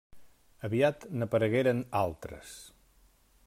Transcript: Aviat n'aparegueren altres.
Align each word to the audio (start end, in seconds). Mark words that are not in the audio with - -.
Aviat 0.69 1.05
n'aparegueren 1.23 1.83
altres. 2.03 2.59